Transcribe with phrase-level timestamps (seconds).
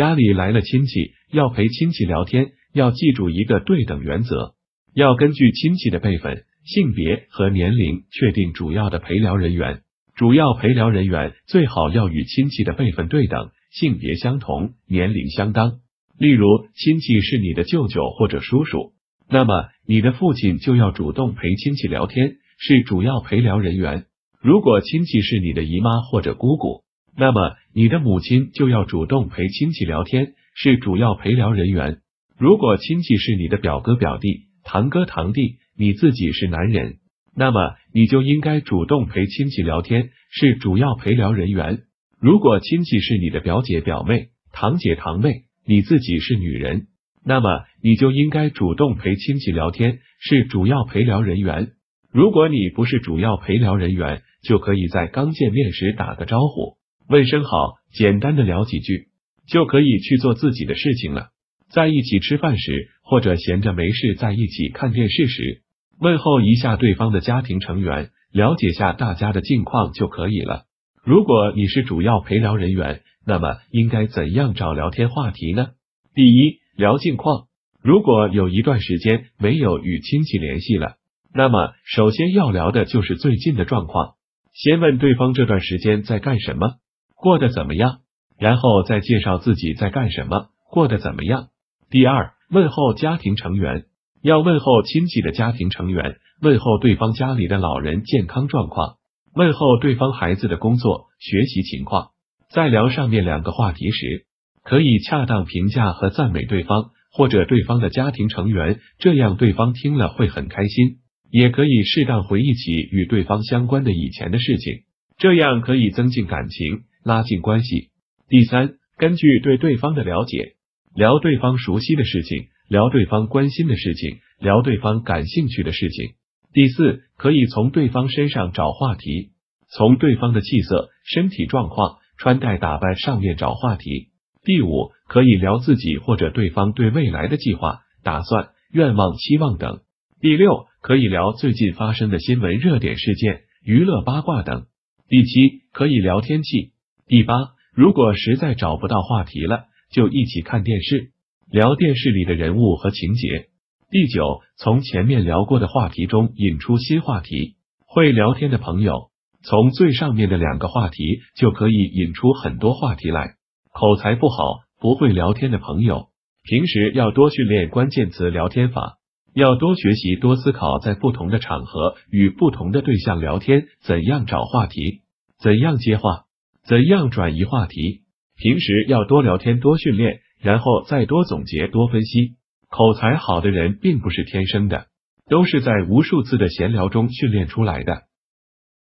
[0.00, 4.54] 家里来了亲戚，要陪亲戚聊天，要记住一个对等原则，
[4.94, 9.82] 要根据亲戚的辈分、性别和年龄确定主要的陪聊人员。
[10.14, 15.80] 主要陪聊人员最好要与亲戚的辈分对等、性别相同、年龄相当。
[16.16, 18.92] 例如，亲戚是你的舅舅或者叔叔，
[19.28, 24.06] 那么你的父亲就要主动陪亲戚聊天，是主要陪聊人员。
[24.40, 26.84] 如果亲戚是你的姨妈或者姑姑，
[27.16, 31.98] 那么你的母亲就要主动陪亲戚聊天，是主要陪聊人员。
[32.38, 36.94] 如果亲戚是你的表哥表弟、堂哥堂弟，你自己是男人。
[37.34, 41.80] 那么你就应该主动陪亲戚聊天，是主要陪聊人员。
[42.18, 46.88] 如果亲戚是你的表姐表妹、堂姐堂妹，你自己是女人，
[47.24, 51.72] 那么你就应该主动陪亲戚聊天，是主要陪聊人员。
[52.12, 56.76] 如果你不是主要陪聊人员，就可以在刚见面时打个招呼，
[57.10, 59.08] 问声好，简单的聊几句，
[59.48, 61.30] 就可以去做自己的事情了。
[61.68, 65.62] 在一起吃饭时，或者闲着没事在一起看电视时。
[65.98, 70.66] 问候一下对方的家庭成员，了解下大家的近况就可以了。
[71.02, 75.70] 如果你是主要陪聊人员，那么应该怎样找聊天话题呢？
[76.14, 77.48] 第一，聊近况。
[77.82, 80.94] 如果有一段时间没有与亲戚联系了，
[81.34, 84.14] 那么首先要聊的就是最近的状况。
[84.52, 86.74] 先问对方这段时间在干什么，
[87.20, 87.98] 过得怎么样，
[88.38, 91.48] 然后再介绍自己在干什么，过得怎么样。
[91.90, 93.84] 第二，问候家庭成员。
[94.22, 98.96] 要问候亲戚的家庭成员，问候对方家里的老人健康状况，
[99.34, 102.08] 问候对方孩子的工作学习情况。
[102.50, 104.26] 在聊上面两个话题时，
[104.62, 110.98] 可以恰当评价和赞美对方或者对方的家庭成员，这样对方听了会很开心。
[111.30, 114.82] 也可以适当回忆起与对方相关的以前的事情，
[115.16, 117.90] 这样可以增进感情，拉近关系。
[118.28, 120.54] 第三，根据对对方的了解，
[120.94, 122.48] 聊对方熟悉的事情。
[122.68, 126.12] 聊对方关心的事情，聊对方感兴趣的事情。
[126.52, 129.32] 第四，可以从对方身上找话题，
[129.68, 134.10] 从对方的气色、身体状况、穿戴打扮上面找话题。
[134.44, 139.80] 第五，可以聊自己或者对方对未来的计划、打算、愿望、期望等。
[140.20, 144.66] 第六，可以聊最近发生的新闻、热点事件、娱乐八卦等。
[145.08, 146.70] 第七，可以聊天气。
[147.10, 147.34] 第八，
[147.74, 151.10] 如果实在找不到话题了，就一起看电视。
[151.50, 153.48] 聊电视里的人物和情节。
[153.90, 157.56] 第九，从前面聊过的话题中引出新话题。
[157.84, 159.10] 会聊天的朋友，
[159.42, 163.34] 从最上面的两个话题就可以引出很多话题来。
[163.72, 166.10] 口才不好、不会聊天的朋友，
[166.44, 168.98] 平时要多训练关键词聊天法，
[169.34, 175.00] 要多学习、多思考，在不同的场合与不同的对象聊天，怎样找话题，
[175.40, 176.26] 怎样接话，
[176.66, 178.02] 怎样转移话题。
[178.36, 180.20] 平时要多聊天，多训练。
[180.42, 182.36] 然后再多总结、多分析。
[182.68, 184.86] 口才好的人并不是天生的，
[185.28, 188.04] 都是在无数次的闲聊中训练出来的。